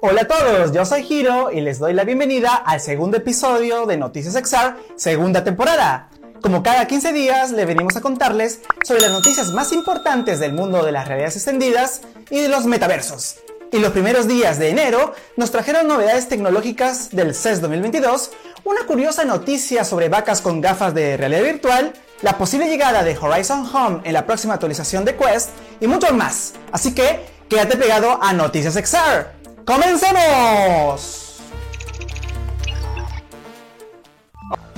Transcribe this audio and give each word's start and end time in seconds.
Hola 0.00 0.22
a 0.22 0.28
todos, 0.28 0.70
yo 0.70 0.84
soy 0.84 1.04
Hiro 1.08 1.50
y 1.50 1.60
les 1.60 1.80
doy 1.80 1.92
la 1.92 2.04
bienvenida 2.04 2.54
al 2.54 2.80
segundo 2.80 3.16
episodio 3.16 3.84
de 3.84 3.96
Noticias 3.96 4.34
XR, 4.34 4.76
segunda 4.94 5.42
temporada. 5.42 6.08
Como 6.40 6.62
cada 6.62 6.86
15 6.86 7.12
días, 7.12 7.50
le 7.50 7.64
venimos 7.64 7.96
a 7.96 8.00
contarles 8.00 8.60
sobre 8.84 9.00
las 9.00 9.10
noticias 9.10 9.50
más 9.50 9.72
importantes 9.72 10.38
del 10.38 10.52
mundo 10.52 10.84
de 10.84 10.92
las 10.92 11.08
realidades 11.08 11.34
extendidas 11.34 12.02
y 12.30 12.38
de 12.38 12.46
los 12.46 12.64
metaversos. 12.66 13.38
Y 13.72 13.80
los 13.80 13.90
primeros 13.90 14.28
días 14.28 14.60
de 14.60 14.70
enero 14.70 15.14
nos 15.36 15.50
trajeron 15.50 15.88
novedades 15.88 16.28
tecnológicas 16.28 17.10
del 17.10 17.34
CES 17.34 17.60
2022, 17.60 18.30
una 18.62 18.86
curiosa 18.86 19.24
noticia 19.24 19.82
sobre 19.84 20.08
vacas 20.08 20.40
con 20.42 20.60
gafas 20.60 20.94
de 20.94 21.16
realidad 21.16 21.42
virtual, 21.42 21.92
la 22.22 22.38
posible 22.38 22.68
llegada 22.68 23.02
de 23.02 23.18
Horizon 23.18 23.68
Home 23.74 24.02
en 24.04 24.12
la 24.12 24.26
próxima 24.26 24.54
actualización 24.54 25.04
de 25.04 25.16
Quest 25.16 25.50
y 25.80 25.88
mucho 25.88 26.14
más. 26.14 26.54
Así 26.70 26.94
que 26.94 27.18
quédate 27.48 27.76
pegado 27.76 28.22
a 28.22 28.32
Noticias 28.32 28.74
XR. 28.74 29.37
¡Comencemos! 29.68 31.40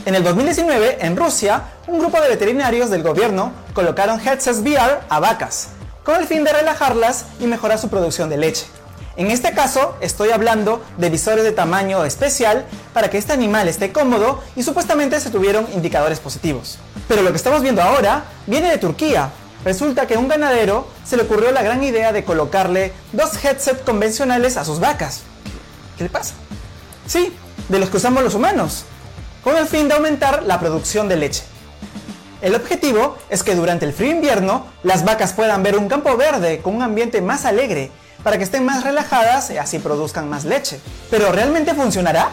En 0.05 0.17
el 0.17 0.25
2019, 0.25 1.07
en 1.07 1.17
Rusia, 1.17 1.63
un 1.87 2.01
grupo 2.01 2.21
de 2.21 2.29
veterinarios 2.29 2.91
del 2.91 3.05
gobierno 3.05 3.53
colocaron 3.73 4.19
headsets 4.19 4.59
VR 4.59 4.99
a 5.09 5.21
vacas, 5.21 5.69
con 6.03 6.17
el 6.17 6.27
fin 6.27 6.43
de 6.43 6.53
relajarlas 6.53 7.27
y 7.39 7.47
mejorar 7.47 7.79
su 7.79 7.89
producción 7.89 8.29
de 8.31 8.39
leche. 8.39 8.67
En 9.15 9.31
este 9.31 9.53
caso, 9.53 9.95
estoy 10.01 10.31
hablando 10.31 10.83
de 10.99 11.09
visores 11.09 11.45
de 11.45 11.53
tamaño 11.53 12.05
especial 12.05 12.67
para 12.93 13.11
que 13.11 13.19
este 13.19 13.33
animal 13.33 13.69
esté 13.69 13.93
cómodo 13.93 14.43
y 14.57 14.65
supuestamente 14.65 15.21
se 15.21 15.31
tuvieron 15.31 15.69
indicadores 15.73 16.19
positivos. 16.19 16.81
Pero 17.07 17.23
lo 17.23 17.31
que 17.31 17.37
estamos 17.37 17.63
viendo 17.63 17.81
ahora 17.81 18.25
viene 18.49 18.69
de 18.69 18.79
Turquía, 18.79 19.31
Resulta 19.65 20.07
que 20.07 20.15
a 20.15 20.19
un 20.19 20.29
ganadero 20.29 20.89
se 21.05 21.17
le 21.17 21.25
ocurrió 21.25 21.53
la 21.53 21.63
gran 21.63 21.83
idea 21.83 22.13
de 22.13 22.25
colocarle 22.25 22.93
dos 23.13 23.43
headsets 23.45 23.83
convencionales 23.83 24.57
a 24.57 24.65
sus 24.65 24.81
vacas. 24.81 25.21
¿Qué 25.99 26.05
le 26.05 26.11
pasa? 26.11 26.35
Sí, 27.07 27.35
de 27.69 27.79
los 27.79 27.91
que 27.91 27.99
usamos 27.99 28.23
los 28.23 28.35
humanos, 28.35 28.85
con 29.45 29.57
el 29.57 29.67
fin 29.67 29.89
de 29.89 29.95
aumentar 29.95 30.45
la 30.45 30.61
producción 30.61 31.09
de 31.09 31.17
leche. 31.17 31.43
El 32.41 32.55
objetivo 32.55 33.19
es 33.29 33.43
que 33.43 33.55
durante 33.55 33.85
el 33.85 33.93
frío 33.93 34.13
invierno 34.13 34.67
las 34.83 35.05
vacas 35.05 35.35
puedan 35.35 35.63
ver 35.63 35.77
un 35.77 35.89
campo 35.89 36.17
verde 36.17 36.61
con 36.63 36.75
un 36.75 36.83
ambiente 36.83 37.21
más 37.21 37.45
alegre 37.45 37.91
para 38.25 38.39
que 38.39 38.45
estén 38.45 38.65
más 38.65 38.83
relajadas 38.83 39.51
y 39.51 39.59
así 39.59 39.79
produzcan 39.79 40.31
más 40.31 40.47
leche. 40.47 40.81
¿Pero 41.11 41.33
realmente 41.33 41.75
funcionará? 41.75 42.31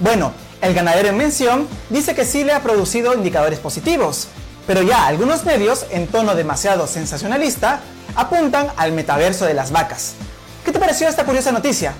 Bueno, 0.00 0.32
el 0.60 0.74
ganadero 0.74 1.08
en 1.08 1.16
mención 1.16 1.68
dice 1.88 2.16
que 2.16 2.24
sí 2.24 2.42
le 2.42 2.52
ha 2.52 2.62
producido 2.62 3.14
indicadores 3.14 3.60
positivos, 3.60 4.26
pero 4.66 4.82
ya 4.82 5.06
algunos 5.06 5.44
medios, 5.44 5.86
en 5.90 6.06
tono 6.06 6.34
demasiado 6.34 6.86
sensacionalista, 6.86 7.80
apuntan 8.16 8.68
al 8.76 8.92
metaverso 8.92 9.44
de 9.44 9.54
las 9.54 9.70
vacas. 9.70 10.14
¿Qué 10.64 10.72
te 10.72 10.78
pareció 10.78 11.08
esta 11.08 11.24
curiosa 11.24 11.52
noticia? 11.52 11.94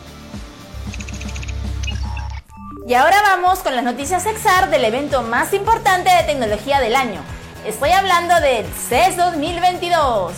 Y 2.86 2.94
ahora 2.94 3.22
vamos 3.22 3.60
con 3.60 3.74
las 3.74 3.84
noticias 3.84 4.24
XR 4.24 4.68
del 4.68 4.84
evento 4.84 5.22
más 5.22 5.52
importante 5.54 6.10
de 6.10 6.22
tecnología 6.24 6.80
del 6.80 6.96
año. 6.96 7.20
Estoy 7.66 7.90
hablando 7.90 8.38
del 8.40 8.66
CES 8.66 9.16
2022. 9.16 10.32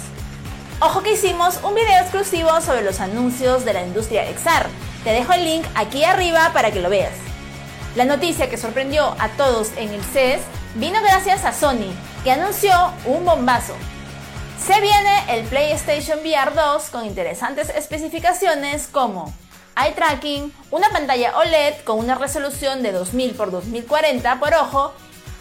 Ojo 0.81 1.03
que 1.03 1.15
hicimos 1.15 1.59
un 1.65 1.75
video 1.75 2.01
exclusivo 2.03 2.61
sobre 2.61 2.83
los 2.83 3.01
anuncios 3.01 3.65
de 3.65 3.73
la 3.73 3.83
industria 3.83 4.25
XR. 4.27 4.69
Te 5.03 5.11
dejo 5.11 5.33
el 5.33 5.45
link 5.45 5.67
aquí 5.75 6.05
arriba 6.05 6.51
para 6.53 6.71
que 6.71 6.81
lo 6.81 6.89
veas. 6.89 7.15
La 7.97 8.05
noticia 8.05 8.49
que 8.49 8.59
sorprendió 8.59 9.17
a 9.19 9.29
todos 9.31 9.71
en 9.77 9.89
el 9.89 10.05
CES 10.05 10.41
vino 10.77 11.01
gracias 11.03 11.45
a 11.45 11.53
Sony, 11.53 11.95
que 12.27 12.33
anunció 12.33 12.93
un 13.05 13.25
bombazo. 13.25 13.73
Se 14.59 14.81
viene 14.81 15.39
el 15.39 15.47
PlayStation 15.47 16.19
VR 16.19 16.57
2 16.57 16.91
con 16.91 17.07
interesantes 17.07 17.69
especificaciones 17.69 18.89
como 18.91 19.33
eye 19.81 19.93
tracking, 19.93 20.53
una 20.73 20.91
pantalla 20.91 21.39
OLED 21.39 21.85
con 21.85 22.01
una 22.01 22.17
resolución 22.17 22.83
de 22.83 22.91
2000 22.91 23.31
x 23.31 23.39
2040 23.39 24.41
por 24.41 24.55
ojo 24.55 24.93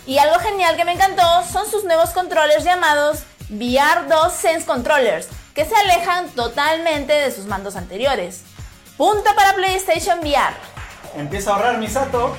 y 0.06 0.20
algo 0.20 0.38
genial 0.38 0.76
que 0.76 0.86
me 0.86 0.92
encantó 0.92 1.24
son 1.52 1.66
sus 1.66 1.86
nuevos 1.86 2.12
controles 2.12 2.64
llamados 2.64 3.24
VR 3.50 4.08
2 4.08 4.32
Sense 4.32 4.68
Controllers, 4.68 5.28
que 5.56 5.66
se 5.66 5.76
alejan 5.76 6.30
totalmente 6.36 7.14
de 7.14 7.32
sus 7.32 7.46
mandos 7.46 7.78
anteriores. 7.78 8.44
Punto 8.96 9.34
para 9.36 9.56
PlayStation 9.56 10.20
VR. 10.20 10.54
Empieza 11.16 11.50
a 11.50 11.56
ahorrar 11.56 11.80
Misato 11.80 12.36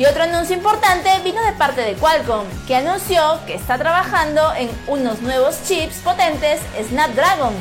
y 0.00 0.06
otro 0.06 0.22
anuncio 0.22 0.56
importante 0.56 1.10
vino 1.22 1.44
de 1.44 1.52
parte 1.52 1.82
de 1.82 1.92
Qualcomm, 1.92 2.46
que 2.66 2.74
anunció 2.74 3.38
que 3.46 3.54
está 3.54 3.76
trabajando 3.76 4.50
en 4.54 4.70
unos 4.86 5.20
nuevos 5.20 5.62
chips 5.64 5.96
potentes 5.96 6.58
Snapdragon, 6.88 7.52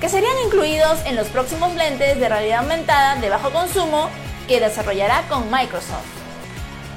que 0.00 0.08
serían 0.08 0.32
incluidos 0.46 1.00
en 1.04 1.16
los 1.16 1.28
próximos 1.28 1.74
lentes 1.74 2.18
de 2.18 2.30
realidad 2.30 2.60
aumentada 2.60 3.16
de 3.16 3.28
bajo 3.28 3.50
consumo 3.50 4.08
que 4.48 4.58
desarrollará 4.58 5.28
con 5.28 5.50
Microsoft. 5.50 6.06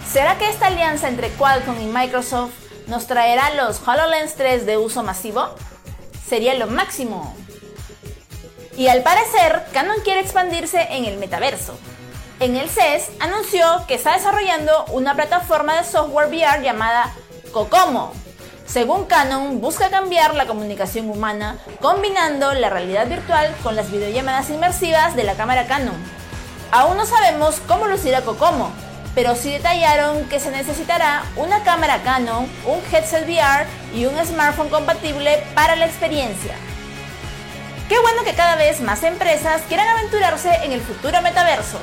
¿Será 0.09 0.37
que 0.37 0.47
esta 0.47 0.67
alianza 0.67 1.09
entre 1.09 1.27
Qualcomm 1.31 1.81
y 1.81 1.87
Microsoft 1.87 2.53
nos 2.87 3.05
traerá 3.05 3.53
los 3.53 3.85
HoloLens 3.85 4.35
3 4.35 4.65
de 4.65 4.77
uso 4.77 5.03
masivo? 5.03 5.55
Sería 6.25 6.53
lo 6.53 6.67
máximo. 6.67 7.35
Y 8.77 8.87
al 8.87 9.03
parecer, 9.03 9.61
Canon 9.73 9.99
quiere 10.05 10.21
expandirse 10.21 10.87
en 10.91 11.03
el 11.03 11.17
metaverso, 11.17 11.77
en 12.39 12.55
el 12.57 12.69
CES 12.69 13.11
anunció 13.19 13.65
que 13.87 13.95
está 13.95 14.13
desarrollando 14.13 14.85
una 14.91 15.15
plataforma 15.15 15.75
de 15.75 15.83
software 15.83 16.27
VR 16.27 16.61
llamada 16.61 17.13
Kokomo. 17.51 18.13
Según 18.65 19.05
Canon, 19.05 19.61
busca 19.61 19.89
cambiar 19.89 20.35
la 20.35 20.45
comunicación 20.45 21.09
humana 21.09 21.57
combinando 21.81 22.53
la 22.53 22.69
realidad 22.69 23.07
virtual 23.07 23.55
con 23.63 23.75
las 23.75 23.91
videollamadas 23.91 24.49
inmersivas 24.49 25.15
de 25.15 25.23
la 25.23 25.35
cámara 25.35 25.67
Canon. 25.67 25.95
Aún 26.71 26.97
no 26.97 27.05
sabemos 27.05 27.61
cómo 27.67 27.87
lucirá 27.87 28.21
Kokomo, 28.21 28.71
pero 29.13 29.35
sí 29.35 29.51
detallaron 29.51 30.25
que 30.25 30.41
se 30.41 30.51
necesitará 30.51 31.23
una 31.37 31.63
cámara 31.63 32.01
Canon, 32.03 32.49
un 32.65 32.81
headset 32.91 33.25
VR 33.25 33.65
y 33.93 34.05
un 34.07 34.25
smartphone 34.25 34.69
compatible 34.69 35.41
para 35.53 35.77
la 35.77 35.85
experiencia. 35.85 36.55
Qué 37.87 37.97
bueno 37.99 38.23
que 38.23 38.33
cada 38.33 38.55
vez 38.55 38.81
más 38.81 39.03
empresas 39.03 39.61
quieran 39.69 39.87
aventurarse 39.87 40.53
en 40.63 40.73
el 40.73 40.81
futuro 40.81 41.21
metaverso 41.21 41.79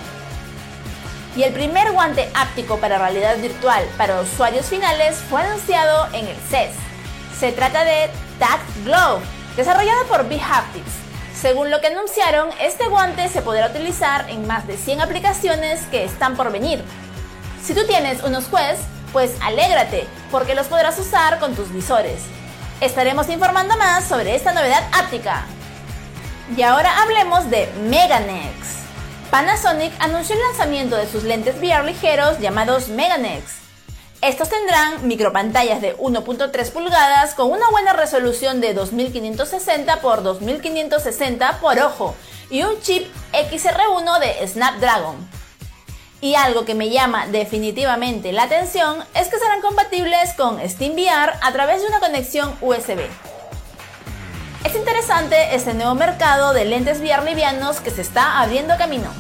y 1.34 1.44
el 1.44 1.52
primer 1.52 1.92
guante 1.92 2.30
áptico 2.34 2.78
para 2.78 2.98
realidad 2.98 3.38
virtual 3.38 3.84
para 3.96 4.20
usuarios 4.20 4.66
finales 4.66 5.16
fue 5.30 5.42
anunciado 5.42 6.06
en 6.12 6.26
el 6.26 6.36
CES. 6.48 6.72
Se 7.38 7.52
trata 7.52 7.84
de 7.84 8.10
Tact 8.38 8.84
Glove, 8.84 9.22
desarrollado 9.56 10.06
por 10.06 10.28
B-Haptics. 10.28 10.92
Según 11.34 11.70
lo 11.70 11.80
que 11.80 11.88
anunciaron, 11.88 12.50
este 12.60 12.86
guante 12.86 13.28
se 13.28 13.42
podrá 13.42 13.66
utilizar 13.68 14.28
en 14.30 14.46
más 14.46 14.66
de 14.66 14.76
100 14.76 15.00
aplicaciones 15.00 15.80
que 15.90 16.04
están 16.04 16.36
por 16.36 16.52
venir. 16.52 16.84
Si 17.64 17.74
tú 17.74 17.84
tienes 17.86 18.22
unos 18.22 18.44
Quest, 18.44 18.82
pues 19.12 19.32
alégrate, 19.42 20.06
porque 20.30 20.54
los 20.54 20.66
podrás 20.66 20.98
usar 20.98 21.38
con 21.38 21.54
tus 21.54 21.72
visores. 21.72 22.20
Estaremos 22.80 23.28
informando 23.28 23.76
más 23.76 24.04
sobre 24.04 24.34
esta 24.34 24.52
novedad 24.52 24.82
áptica. 24.92 25.44
Y 26.56 26.62
ahora 26.62 27.02
hablemos 27.02 27.48
de 27.50 27.68
Meganex. 27.88 28.61
Panasonic 29.32 29.94
anunció 29.98 30.34
el 30.34 30.42
lanzamiento 30.42 30.94
de 30.94 31.08
sus 31.08 31.22
lentes 31.22 31.56
VR 31.56 31.86
ligeros 31.86 32.38
llamados 32.38 32.88
Meganex. 32.88 33.44
Estos 34.20 34.50
tendrán 34.50 35.08
micropantallas 35.08 35.80
de 35.80 35.96
1.3 35.96 36.70
pulgadas 36.70 37.34
con 37.34 37.50
una 37.50 37.66
buena 37.70 37.94
resolución 37.94 38.60
de 38.60 38.74
2560 38.74 39.90
x 39.90 40.02
2560 40.22 41.60
por 41.62 41.78
ojo 41.78 42.14
y 42.50 42.62
un 42.64 42.78
chip 42.82 43.10
XR1 43.32 44.18
de 44.20 44.46
Snapdragon. 44.46 45.16
Y 46.20 46.34
algo 46.34 46.66
que 46.66 46.74
me 46.74 46.90
llama 46.90 47.26
definitivamente 47.26 48.32
la 48.32 48.42
atención 48.42 49.02
es 49.14 49.28
que 49.28 49.38
serán 49.38 49.62
compatibles 49.62 50.34
con 50.34 50.60
SteamVR 50.60 51.38
a 51.40 51.52
través 51.52 51.80
de 51.80 51.88
una 51.88 52.00
conexión 52.00 52.54
USB. 52.60 53.00
Es 54.64 54.76
interesante 54.76 55.54
este 55.54 55.74
nuevo 55.74 55.94
mercado 55.94 56.52
de 56.52 56.64
lentes 56.64 57.00
VR 57.00 57.24
livianos 57.24 57.80
que 57.80 57.90
se 57.90 58.02
está 58.02 58.40
abriendo 58.40 58.76
camino. 58.78 59.10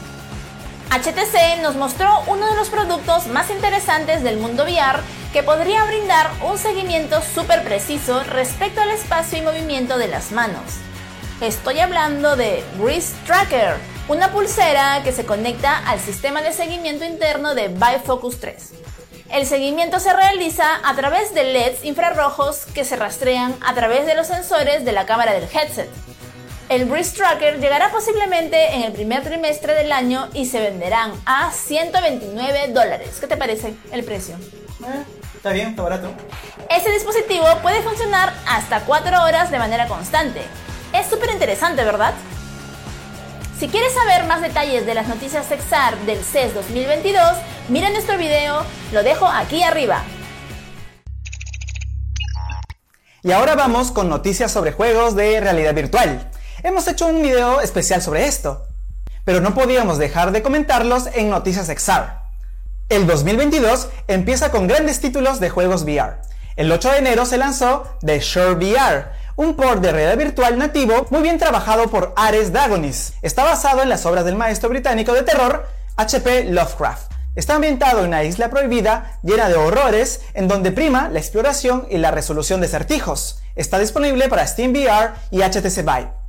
HTC 0.92 1.62
nos 1.62 1.74
mostró 1.74 2.22
uno 2.26 2.46
de 2.50 2.54
los 2.54 2.68
productos 2.68 3.26
más 3.26 3.48
interesantes 3.48 4.22
del 4.22 4.36
mundo 4.36 4.64
VR 4.64 5.00
que 5.32 5.42
podría 5.42 5.86
brindar 5.86 6.30
un 6.42 6.58
seguimiento 6.58 7.22
súper 7.22 7.64
preciso 7.64 8.22
respecto 8.24 8.82
al 8.82 8.90
espacio 8.90 9.38
y 9.38 9.40
movimiento 9.40 9.96
de 9.96 10.08
las 10.08 10.32
manos. 10.32 10.60
Estoy 11.40 11.80
hablando 11.80 12.36
de 12.36 12.62
Wrist 12.78 13.14
Tracker, 13.24 13.76
una 14.06 14.32
pulsera 14.32 15.02
que 15.02 15.12
se 15.12 15.24
conecta 15.24 15.78
al 15.78 15.98
sistema 15.98 16.42
de 16.42 16.52
seguimiento 16.52 17.06
interno 17.06 17.54
de 17.54 17.68
Bifocus 17.68 18.38
3. 18.40 18.72
El 19.30 19.46
seguimiento 19.46 19.98
se 19.98 20.12
realiza 20.12 20.66
a 20.84 20.94
través 20.94 21.32
de 21.32 21.44
LEDs 21.44 21.86
infrarrojos 21.86 22.66
que 22.74 22.84
se 22.84 22.96
rastrean 22.96 23.56
a 23.62 23.72
través 23.72 24.04
de 24.04 24.14
los 24.14 24.26
sensores 24.26 24.84
de 24.84 24.92
la 24.92 25.06
cámara 25.06 25.32
del 25.32 25.44
headset. 25.44 25.88
El 26.72 26.86
Breeze 26.86 27.14
Tracker 27.14 27.60
llegará 27.60 27.90
posiblemente 27.90 28.76
en 28.76 28.84
el 28.84 28.92
primer 28.92 29.22
trimestre 29.22 29.74
del 29.74 29.92
año 29.92 30.30
y 30.32 30.46
se 30.46 30.58
venderán 30.58 31.12
a 31.26 31.52
129 31.52 32.68
dólares. 32.68 33.18
¿Qué 33.20 33.26
te 33.26 33.36
parece 33.36 33.74
el 33.92 34.02
precio? 34.04 34.36
Eh, 34.36 35.04
está 35.36 35.52
bien, 35.52 35.68
está 35.68 35.82
barato. 35.82 36.10
Este 36.70 36.90
dispositivo 36.90 37.44
puede 37.60 37.82
funcionar 37.82 38.32
hasta 38.48 38.86
4 38.86 39.22
horas 39.22 39.50
de 39.50 39.58
manera 39.58 39.86
constante. 39.86 40.40
Es 40.94 41.08
súper 41.08 41.28
interesante, 41.32 41.84
¿verdad? 41.84 42.14
Si 43.60 43.68
quieres 43.68 43.92
saber 43.92 44.24
más 44.24 44.40
detalles 44.40 44.86
de 44.86 44.94
las 44.94 45.08
noticias 45.08 45.48
XR 45.48 45.98
del 46.06 46.24
CES 46.24 46.54
2022, 46.54 47.22
mira 47.68 47.90
nuestro 47.90 48.16
video, 48.16 48.64
lo 48.92 49.02
dejo 49.02 49.26
aquí 49.26 49.62
arriba. 49.62 50.02
Y 53.22 53.32
ahora 53.32 53.56
vamos 53.56 53.92
con 53.92 54.08
noticias 54.08 54.50
sobre 54.50 54.72
juegos 54.72 55.14
de 55.14 55.38
realidad 55.38 55.74
virtual. 55.74 56.31
Hemos 56.64 56.86
hecho 56.86 57.08
un 57.08 57.22
video 57.22 57.60
especial 57.60 58.02
sobre 58.02 58.26
esto, 58.28 58.64
pero 59.24 59.40
no 59.40 59.52
podíamos 59.52 59.98
dejar 59.98 60.30
de 60.30 60.42
comentarlos 60.42 61.08
en 61.12 61.28
Noticias 61.28 61.66
XR. 61.66 62.04
El 62.88 63.08
2022 63.08 63.88
empieza 64.06 64.52
con 64.52 64.68
grandes 64.68 65.00
títulos 65.00 65.40
de 65.40 65.50
juegos 65.50 65.82
VR. 65.82 66.18
El 66.54 66.70
8 66.70 66.92
de 66.92 66.98
enero 66.98 67.26
se 67.26 67.36
lanzó 67.36 67.98
The 68.06 68.20
Shore 68.20 68.54
VR, 68.54 69.06
un 69.34 69.56
port 69.56 69.82
de 69.82 69.90
realidad 69.90 70.16
virtual 70.16 70.56
nativo 70.56 71.08
muy 71.10 71.22
bien 71.22 71.36
trabajado 71.36 71.88
por 71.90 72.12
Ares 72.14 72.52
Dagonis. 72.52 73.14
Está 73.22 73.42
basado 73.42 73.82
en 73.82 73.88
las 73.88 74.06
obras 74.06 74.24
del 74.24 74.36
maestro 74.36 74.68
británico 74.68 75.14
de 75.14 75.24
terror 75.24 75.66
H.P. 75.96 76.44
Lovecraft. 76.44 77.10
Está 77.34 77.56
ambientado 77.56 78.00
en 78.00 78.06
una 78.06 78.22
isla 78.22 78.50
prohibida 78.50 79.18
llena 79.24 79.48
de 79.48 79.56
horrores 79.56 80.20
en 80.32 80.46
donde 80.46 80.70
prima 80.70 81.08
la 81.08 81.18
exploración 81.18 81.88
y 81.90 81.98
la 81.98 82.12
resolución 82.12 82.60
de 82.60 82.68
certijos. 82.68 83.42
Está 83.56 83.80
disponible 83.80 84.28
para 84.28 84.46
Steam 84.46 84.70
VR 84.70 85.14
y 85.32 85.40
HTC 85.42 85.78
Vive. 85.78 86.21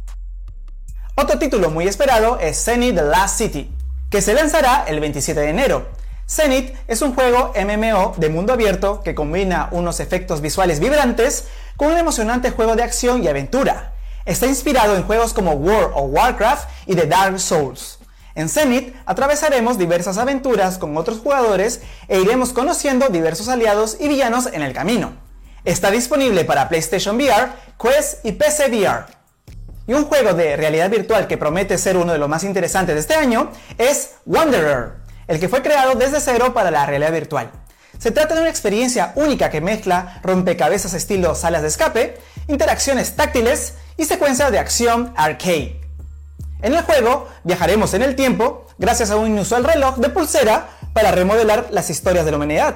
Otro 1.15 1.38
título 1.38 1.69
muy 1.69 1.88
esperado 1.88 2.39
es 2.39 2.65
Zenith 2.65 2.95
The 2.95 3.04
Last 3.04 3.38
City, 3.38 3.71
que 4.10 4.19
se 4.19 4.33
lanzará 4.33 4.83
el 4.88 5.00
27 5.00 5.39
de 5.39 5.50
enero. 5.50 5.86
Zenith 6.27 6.74
es 6.88 7.04
un 7.04 7.13
juego 7.13 7.54
MMO 7.56 8.15
de 8.18 8.30
mundo 8.30 8.51
abierto 8.51 9.04
que 9.04 9.13
combina 9.13 9.69
unos 9.69 10.00
efectos 10.00 10.42
visuales 10.42 10.80
vibrantes 10.80 11.45
con 11.77 11.92
un 11.92 12.00
emocionante 12.00 12.50
juego 12.50 12.75
de 12.75 12.81
acción 12.81 13.24
y 13.24 13.27
aventura. 13.27 13.94
Está 14.25 14.48
inspirado 14.48 14.95
en 14.95 15.04
juegos 15.04 15.33
como 15.33 15.51
World 15.51 15.92
of 15.94 16.10
Warcraft 16.12 16.68
y 16.88 16.95
The 16.95 17.06
Dark 17.06 17.39
Souls. 17.39 18.00
En 18.33 18.50
Zenith 18.50 18.95
atravesaremos 19.06 19.77
diversas 19.77 20.18
aventuras 20.18 20.80
con 20.80 20.98
otros 20.98 21.19
jugadores 21.19 21.81
e 22.07 22.21
iremos 22.21 22.54
conociendo 22.54 23.09
diversos 23.09 23.50
aliados 23.50 23.98
y 24.00 24.07
villanos 24.07 24.50
en 24.51 24.63
el 24.63 24.74
camino. 24.74 25.13
Está 25.63 25.92
disponible 25.92 26.44
para 26.44 26.69
PlayStation 26.69 27.18
VR, 27.18 27.51
Quest 27.80 28.25
y 28.25 28.31
PC 28.31 28.69
VR. 28.69 29.23
Y 29.88 29.94
un 29.94 30.06
juego 30.06 30.33
de 30.33 30.56
realidad 30.56 30.89
virtual 30.89 31.27
que 31.27 31.38
promete 31.38 31.77
ser 31.77 31.97
uno 31.97 32.13
de 32.13 32.18
los 32.18 32.30
más 32.30 32.44
interesantes 32.44 32.95
de 32.95 33.01
este 33.01 33.15
año 33.15 33.51
es 33.77 34.12
Wanderer, 34.25 34.94
el 35.27 35.39
que 35.39 35.50
fue 35.50 35.62
creado 35.62 35.95
desde 35.95 36.21
cero 36.21 36.53
para 36.53 36.71
la 36.71 36.85
realidad 36.85 37.12
virtual. 37.12 37.51
Se 37.97 38.12
trata 38.12 38.35
de 38.35 38.41
una 38.41 38.50
experiencia 38.50 39.12
única 39.15 39.50
que 39.50 39.62
mezcla 39.62 40.19
rompecabezas 40.24 40.94
estilo 40.94 41.35
salas 41.35 41.62
de 41.62 41.68
escape, 41.68 42.18
interacciones 42.47 43.15
táctiles 43.15 43.75
y 43.97 44.06
secuencias 44.06 44.51
de 44.51 44.59
acción 44.59 45.13
arcade. 45.15 45.80
En 46.62 46.74
el 46.74 46.81
juego 46.83 47.27
viajaremos 47.44 47.94
en 47.94 48.03
el 48.03 48.15
tiempo 48.15 48.68
gracias 48.77 49.12
a 49.12 49.18
un 49.18 49.27
inusual 49.27 49.65
reloj 49.65 49.97
de 49.97 50.09
pulsera 50.09 50.69
para 50.94 51.12
remodelar 51.12 51.68
las 51.71 51.89
historias 51.89 52.24
de 52.24 52.31
la 52.31 52.38
humanidad. 52.38 52.75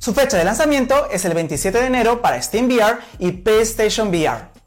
Su 0.00 0.12
fecha 0.12 0.36
de 0.36 0.44
lanzamiento 0.44 1.08
es 1.10 1.24
el 1.24 1.34
27 1.34 1.78
de 1.78 1.86
enero 1.86 2.20
para 2.20 2.40
Steam 2.42 2.66
VR 2.66 2.98
y 3.18 3.32
PlayStation 3.32 4.08
VR. 4.08 4.59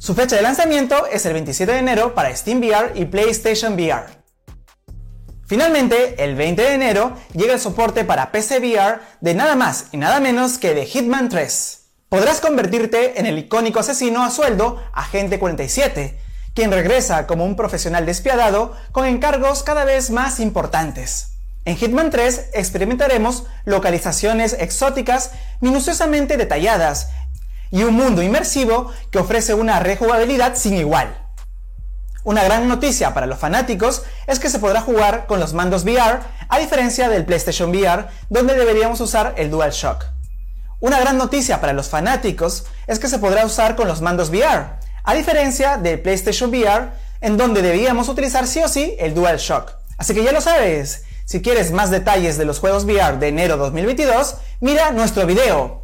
Su 0.00 0.14
fecha 0.14 0.34
de 0.34 0.40
lanzamiento 0.40 1.04
es 1.08 1.26
el 1.26 1.34
27 1.34 1.72
de 1.72 1.78
enero 1.78 2.14
para 2.14 2.34
Steam 2.34 2.60
VR 2.60 2.92
y 2.94 3.04
PlayStation 3.04 3.74
VR. 3.74 4.06
Finalmente, 5.46 6.24
el 6.24 6.36
20 6.36 6.62
de 6.62 6.72
enero 6.72 7.18
llega 7.34 7.52
el 7.52 7.60
soporte 7.60 8.06
para 8.06 8.32
PC 8.32 8.60
VR 8.60 9.00
de 9.20 9.34
nada 9.34 9.56
más 9.56 9.88
y 9.92 9.98
nada 9.98 10.18
menos 10.18 10.56
que 10.56 10.72
de 10.72 10.86
Hitman 10.86 11.28
3. 11.28 11.80
Podrás 12.08 12.40
convertirte 12.40 13.20
en 13.20 13.26
el 13.26 13.36
icónico 13.36 13.80
asesino 13.80 14.24
a 14.24 14.30
sueldo 14.30 14.82
Agente 14.94 15.38
47, 15.38 16.18
quien 16.54 16.72
regresa 16.72 17.26
como 17.26 17.44
un 17.44 17.54
profesional 17.54 18.06
despiadado 18.06 18.74
con 18.92 19.04
encargos 19.04 19.62
cada 19.62 19.84
vez 19.84 20.10
más 20.10 20.40
importantes. 20.40 21.34
En 21.66 21.76
Hitman 21.76 22.08
3 22.08 22.52
experimentaremos 22.54 23.44
localizaciones 23.66 24.56
exóticas 24.58 25.32
minuciosamente 25.60 26.38
detalladas 26.38 27.10
y 27.70 27.82
un 27.82 27.94
mundo 27.94 28.22
inmersivo 28.22 28.92
que 29.10 29.18
ofrece 29.18 29.54
una 29.54 29.80
rejugabilidad 29.80 30.56
sin 30.56 30.76
igual. 30.76 31.16
Una 32.22 32.44
gran 32.44 32.68
noticia 32.68 33.14
para 33.14 33.26
los 33.26 33.38
fanáticos 33.38 34.02
es 34.26 34.38
que 34.38 34.50
se 34.50 34.58
podrá 34.58 34.82
jugar 34.82 35.26
con 35.26 35.40
los 35.40 35.54
mandos 35.54 35.84
VR 35.84 36.20
a 36.48 36.58
diferencia 36.58 37.08
del 37.08 37.24
PlayStation 37.24 37.70
VR 37.70 38.06
donde 38.28 38.54
deberíamos 38.54 39.00
usar 39.00 39.34
el 39.38 39.50
DualShock. 39.50 40.04
Una 40.80 41.00
gran 41.00 41.16
noticia 41.16 41.60
para 41.60 41.72
los 41.72 41.88
fanáticos 41.88 42.66
es 42.86 42.98
que 42.98 43.08
se 43.08 43.18
podrá 43.18 43.46
usar 43.46 43.76
con 43.76 43.88
los 43.88 44.00
mandos 44.00 44.30
VR, 44.30 44.78
a 45.04 45.14
diferencia 45.14 45.78
del 45.78 46.00
PlayStation 46.00 46.50
VR, 46.50 46.90
en 47.20 47.36
donde 47.36 47.62
debíamos 47.62 48.08
utilizar 48.08 48.46
sí 48.46 48.62
o 48.62 48.68
sí 48.68 48.96
el 48.98 49.14
DualShock. 49.14 49.72
Así 49.96 50.14
que 50.14 50.24
ya 50.24 50.32
lo 50.32 50.40
sabes, 50.40 51.04
si 51.26 51.42
quieres 51.42 51.70
más 51.70 51.90
detalles 51.90 52.38
de 52.38 52.44
los 52.44 52.58
juegos 52.58 52.84
VR 52.84 53.18
de 53.18 53.28
enero 53.28 53.56
2022, 53.56 54.36
mira 54.60 54.90
nuestro 54.90 55.26
video. 55.26 55.79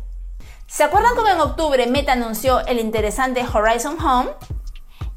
¿Se 0.66 0.84
acuerdan 0.84 1.14
cómo 1.14 1.28
en 1.28 1.40
octubre 1.40 1.86
Meta 1.86 2.12
anunció 2.12 2.64
el 2.66 2.78
interesante 2.78 3.44
Horizon 3.52 3.98
Home? 4.00 4.30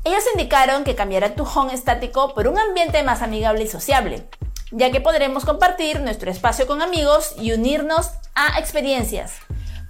Ellos 0.03 0.23
indicaron 0.33 0.83
que 0.83 0.95
cambiará 0.95 1.35
tu 1.35 1.43
home 1.43 1.73
estático 1.73 2.33
por 2.33 2.47
un 2.47 2.57
ambiente 2.57 3.03
más 3.03 3.21
amigable 3.21 3.63
y 3.63 3.67
sociable, 3.67 4.29
ya 4.71 4.91
que 4.91 5.01
podremos 5.01 5.45
compartir 5.45 5.99
nuestro 6.01 6.31
espacio 6.31 6.67
con 6.67 6.81
amigos 6.81 7.33
y 7.37 7.51
unirnos 7.51 8.11
a 8.35 8.59
experiencias 8.59 9.33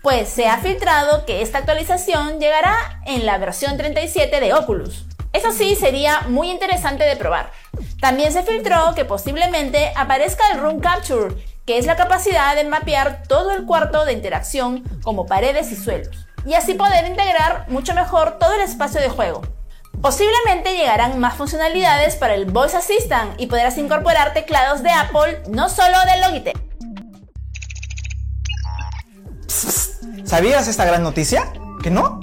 pues 0.01 0.29
se 0.29 0.47
ha 0.47 0.57
filtrado 0.59 1.25
que 1.25 1.41
esta 1.41 1.57
actualización 1.57 2.39
llegará 2.39 3.01
en 3.06 3.25
la 3.25 3.38
versión 3.38 3.77
37 3.77 4.39
de 4.39 4.53
Oculus. 4.53 5.06
Eso 5.33 5.51
sí, 5.51 5.75
sería 5.75 6.21
muy 6.21 6.50
interesante 6.50 7.03
de 7.03 7.15
probar. 7.15 7.51
También 8.00 8.31
se 8.31 8.44
filtró 8.44 8.94
que 8.95 9.06
posiblemente 9.06 9.91
aparezca 9.95 10.44
el 10.51 10.59
Room 10.59 10.79
Capture, 10.79 11.35
que 11.69 11.77
es 11.77 11.86
la 11.86 11.95
capacidad 11.95 12.56
de 12.56 12.63
mapear 12.63 13.21
todo 13.27 13.51
el 13.51 13.68
cuarto 13.68 14.04
de 14.04 14.13
interacción 14.13 14.81
como 15.04 15.27
paredes 15.27 15.71
y 15.71 15.75
suelos, 15.75 16.25
y 16.44 16.56
así 16.56 16.74
poder 16.74 17.06
integrar 17.06 17.66
mucho 17.69 17.94
mejor 17.94 18.39
todo 18.39 18.56
el 18.56 18.62
espacio 18.62 19.00
de 19.00 19.10
juego. 19.10 19.44
Posiblemente 20.01 20.75
llegarán 20.75 21.19
más 21.19 21.36
funcionalidades 21.36 22.16
para 22.16 22.33
el 22.33 22.45
Voice 22.45 22.75
Assistant 22.75 23.39
y 23.39 23.45
podrás 23.45 23.77
incorporar 23.77 24.33
teclados 24.33 24.81
de 24.81 24.89
Apple, 24.89 25.44
no 25.51 25.69
solo 25.69 25.95
de 26.12 26.19
Logitech. 26.21 26.57
¿Sabías 30.25 30.68
esta 30.68 30.86
gran 30.86 31.04
noticia? 31.04 31.54
¿Que 31.83 31.92
no? 31.92 32.19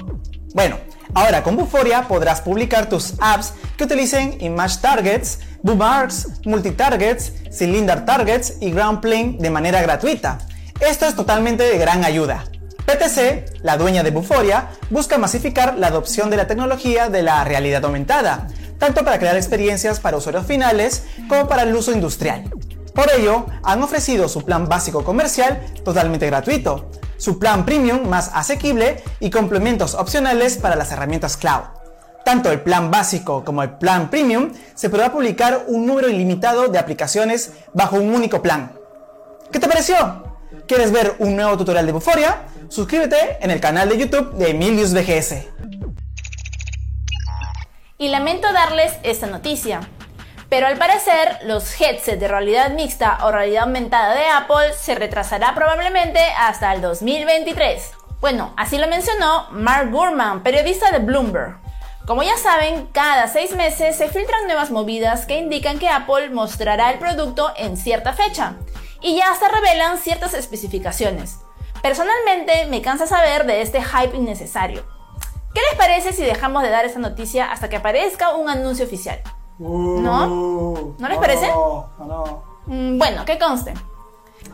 Bueno, 0.55 0.77
ahora 1.15 1.45
con 1.45 1.55
Buforia 1.55 2.09
podrás 2.09 2.41
publicar 2.41 2.89
tus 2.89 3.15
apps 3.21 3.55
que 3.77 3.85
utilicen 3.85 4.39
Image 4.41 4.79
Targets, 4.81 5.39
Bookmarks, 5.63 6.29
Multitargets, 6.45 7.33
Cylinder 7.51 8.05
Targets 8.05 8.59
y 8.61 8.71
Ground 8.71 9.01
Plane 9.01 9.37
de 9.39 9.51
manera 9.51 9.83
gratuita. 9.83 10.39
Esto 10.81 11.07
es 11.07 11.15
totalmente 11.15 11.63
de 11.63 11.79
gran 11.79 12.05
ayuda. 12.05 12.45
PTC, 12.87 13.63
la 13.63 13.77
dueña 13.77 14.03
de 14.03 14.11
Buforia, 14.11 14.69
busca 14.91 15.19
masificar 15.19 15.77
la 15.77 15.89
adopción 15.89 16.31
de 16.31 16.37
la 16.37 16.47
tecnología 16.47 17.09
de 17.09 17.23
la 17.23 17.43
realidad 17.45 17.85
aumentada, 17.85 18.47
tanto 18.79 19.05
para 19.05 19.19
crear 19.19 19.37
experiencias 19.37 19.99
para 19.99 20.17
usuarios 20.17 20.47
finales 20.47 21.05
como 21.29 21.49
para 21.49 21.63
el 21.63 21.75
uso 21.75 21.93
industrial. 21.93 22.45
Por 22.95 23.11
ello, 23.11 23.47
han 23.63 23.83
ofrecido 23.83 24.29
su 24.29 24.45
plan 24.45 24.69
básico 24.69 25.05
comercial 25.05 25.61
totalmente 25.85 26.27
gratuito, 26.27 26.91
su 27.17 27.39
plan 27.39 27.65
premium 27.65 28.09
más 28.09 28.31
asequible 28.33 29.03
y 29.21 29.31
complementos 29.31 29.95
opcionales 29.95 30.57
para 30.57 30.77
las 30.77 30.93
herramientas 30.93 31.37
cloud. 31.37 31.65
Tanto 32.27 32.51
el 32.51 32.61
plan 32.61 32.91
básico 32.91 33.45
como 33.45 33.63
el 33.63 33.71
plan 33.79 34.11
premium 34.11 34.51
se 34.75 34.91
podrá 34.91 35.13
publicar 35.13 35.67
un 35.69 35.87
número 35.87 36.09
ilimitado 36.09 36.67
de 36.67 36.77
aplicaciones 36.77 37.53
bajo 37.73 37.99
un 37.99 38.13
único 38.13 38.43
plan. 38.43 38.73
¿Qué 39.53 39.61
te 39.61 39.69
pareció? 39.69 40.25
¿Quieres 40.67 40.91
ver 40.91 41.15
un 41.21 41.37
nuevo 41.37 41.57
tutorial 41.57 41.87
de 41.87 41.93
Buforia? 41.93 42.49
Suscríbete 42.69 43.39
en 43.41 43.53
el 43.53 43.61
canal 43.61 43.89
de 43.89 43.99
YouTube 43.99 44.33
de 44.33 44.51
Emilius 44.51 44.93
BGS. 44.93 45.35
Y 47.97 48.09
lamento 48.09 48.53
darles 48.53 48.95
esta 49.05 49.29
noticia, 49.29 49.83
pero 50.49 50.67
al 50.67 50.79
parecer, 50.79 51.39
los 51.45 51.81
headsets 51.81 52.19
de 52.19 52.27
realidad 52.27 52.73
mixta 52.73 53.25
o 53.25 53.31
realidad 53.31 53.63
aumentada 53.63 54.17
de 54.17 54.27
Apple 54.27 54.73
se 54.77 54.97
retrasará 54.97 55.55
probablemente 55.55 56.19
hasta 56.41 56.75
el 56.75 56.81
2023. 56.81 57.93
Bueno, 58.21 58.53
así 58.57 58.79
lo 58.79 58.89
mencionó 58.89 59.47
Mark 59.53 59.93
Gurman, 59.93 60.43
periodista 60.43 60.91
de 60.91 60.99
Bloomberg. 60.99 61.66
Como 62.07 62.23
ya 62.23 62.37
saben, 62.37 62.87
cada 62.93 63.27
seis 63.27 63.57
meses 63.57 63.97
se 63.97 64.09
filtran 64.09 64.47
nuevas 64.47 64.71
movidas 64.71 65.27
que 65.27 65.39
indican 65.39 65.81
que 65.81 65.89
Apple 65.89 66.31
mostrará 66.31 66.93
el 66.93 67.01
producto 67.01 67.53
en 67.57 67.77
cierta 67.77 68.13
fecha, 68.13 68.55
y 69.01 69.17
ya 69.17 69.35
se 69.35 69.49
revelan 69.49 69.99
ciertas 69.99 70.33
especificaciones. 70.35 71.39
Personalmente 71.83 72.67
me 72.67 72.81
cansa 72.81 73.09
saber 73.09 73.45
de 73.45 73.61
este 73.61 73.83
hype 73.83 74.17
innecesario. 74.17 74.85
¿Qué 75.53 75.61
les 75.69 75.79
parece 75.79 76.13
si 76.13 76.23
dejamos 76.23 76.63
de 76.63 76.71
dar 76.71 76.85
esa 76.85 77.01
noticia 77.01 77.51
hasta 77.51 77.69
que 77.69 77.77
aparezca 77.77 78.35
un 78.37 78.49
anuncio 78.49 78.85
oficial? 78.85 79.21
¿No? 79.59 80.27
Uh, 80.29 80.95
¿No 80.99 81.09
les 81.09 81.19
parece? 81.19 81.49
No, 81.49 82.45
mm, 82.67 82.99
Bueno, 82.99 83.25
que 83.25 83.39
conste. 83.39 83.75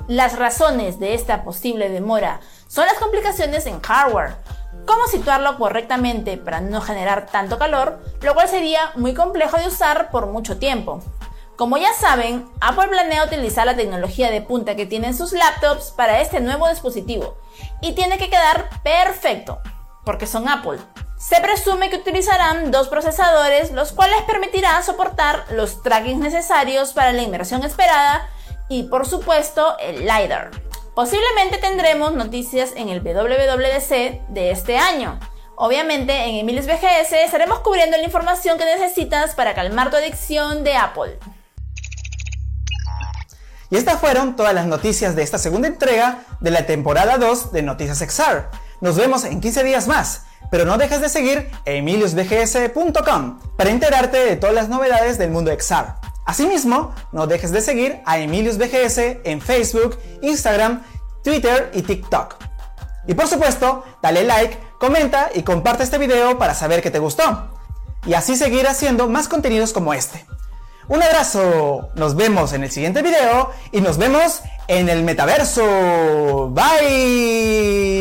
Las 0.09 0.39
razones 0.39 0.99
de 0.99 1.15
esta 1.15 1.45
posible 1.45 1.91
demora 1.91 2.41
son 2.67 2.87
las 2.87 2.95
complicaciones 2.95 3.67
en 3.67 3.81
hardware, 3.83 4.37
cómo 4.87 5.07
situarlo 5.07 5.57
correctamente 5.59 6.37
para 6.37 6.61
no 6.61 6.81
generar 6.81 7.27
tanto 7.27 7.59
calor, 7.59 7.99
lo 8.21 8.35
cual 8.35 8.49
sería 8.49 8.93
muy 8.97 9.15
complejo 9.15 9.57
de 9.57 9.69
usar 9.69 10.11
por 10.11 10.27
mucho 10.27 10.59
tiempo. 10.59 11.01
Como 11.57 11.77
ya 11.77 11.93
saben, 11.93 12.49
Apple 12.61 12.89
planea 12.89 13.25
utilizar 13.25 13.67
la 13.67 13.77
tecnología 13.77 14.31
de 14.31 14.41
punta 14.41 14.75
que 14.75 14.87
tienen 14.87 15.17
sus 15.17 15.33
laptops 15.33 15.91
para 15.91 16.21
este 16.21 16.41
nuevo 16.41 16.69
dispositivo 16.69 17.37
y 17.81 17.93
tiene 17.93 18.19
que 18.19 18.31
quedar 18.31 18.69
perfecto, 18.83 19.61
porque 20.05 20.27
son 20.27 20.49
Apple. 20.49 20.79
Se 21.19 21.41
presume 21.41 21.89
que 21.89 21.99
utilizarán 21.99 22.73
dos 22.73 22.89
procesadores, 22.89 23.71
los 23.71 23.93
cuales 23.93 24.23
permitirán 24.23 24.83
soportar 24.83 25.45
los 25.51 25.83
trackings 25.83 26.19
necesarios 26.19 26.93
para 26.93 27.13
la 27.13 27.23
inmersión 27.23 27.63
esperada 27.63 28.29
y 28.69 28.85
por 28.85 29.07
supuesto 29.07 29.77
el 29.79 30.01
LiDAR. 30.01 30.51
Posiblemente 30.95 31.57
tendremos 31.57 32.13
noticias 32.13 32.73
en 32.77 32.91
el 32.91 33.01
WWDC 33.01 34.29
de 34.29 34.51
este 34.51 34.77
año. 34.77 35.19
Obviamente 35.57 36.13
en 36.13 36.35
Emilius 36.35 36.67
BGS 36.67 37.13
estaremos 37.25 37.61
cubriendo 37.61 37.97
la 37.97 38.03
información 38.03 38.59
que 38.59 38.67
necesitas 38.67 39.35
para 39.35 39.55
calmar 39.55 39.91
tu 39.91 39.97
adicción 39.97 40.65
de 40.65 40.77
Apple. 40.77 41.19
Y 43.71 43.77
estas 43.77 44.01
fueron 44.01 44.37
todas 44.37 44.53
las 44.53 44.67
noticias 44.67 45.17
de 45.17 45.23
esta 45.23 45.39
segunda 45.39 45.67
entrega 45.67 46.25
de 46.41 46.51
la 46.51 46.67
temporada 46.67 47.17
2 47.17 47.53
de 47.53 47.63
Noticias 47.63 47.99
XR. 48.01 48.51
Nos 48.83 48.97
vemos 48.97 49.25
en 49.25 49.41
15 49.41 49.65
días 49.65 49.89
más, 49.89 50.25
pero 50.51 50.67
no 50.67 50.77
dejes 50.77 51.01
de 51.01 51.09
seguir 51.09 51.51
emiliusbgs.com 51.65 53.41
para 53.57 53.71
enterarte 53.71 54.19
de 54.19 54.37
todas 54.37 54.55
las 54.55 54.69
novedades 54.69 55.17
del 55.17 55.31
mundo 55.31 55.51
XR. 55.59 56.02
Asimismo, 56.25 56.95
no 57.11 57.27
dejes 57.27 57.51
de 57.51 57.61
seguir 57.61 58.01
a 58.07 58.19
Emilius 58.19 58.59
BGS 58.59 58.99
en 59.25 59.41
Facebook, 59.41 59.99
Instagram, 60.23 60.83
Twitter 61.25 61.71
y 61.75 61.83
TikTok. 61.83 62.37
Y 63.07 63.15
por 63.15 63.27
supuesto, 63.27 63.85
dale 64.01 64.25
like, 64.25 64.57
comenta 64.79 65.31
y 65.35 65.43
comparte 65.43 65.83
este 65.83 65.99
video 65.99 66.39
para 66.39 66.55
saber 66.55 66.83
que 66.83 66.91
te 66.91 66.99
gustó. 67.01 67.51
Y 68.07 68.15
así 68.15 68.37
seguir 68.37 68.67
haciendo 68.69 69.09
más 69.09 69.29
contenidos 69.29 69.73
como 69.73 69.95
este. 69.95 70.25
Un 70.89 71.03
abrazo, 71.03 71.91
nos 71.95 72.17
vemos 72.17 72.53
en 72.53 72.65
el 72.65 72.71
siguiente 72.71 73.03
video 73.03 73.51
y 73.71 73.81
nos 73.81 73.99
vemos 73.99 74.43
en 74.69 74.89
el 74.89 75.05
metaverso. 75.05 76.51
Bye. 76.51 77.93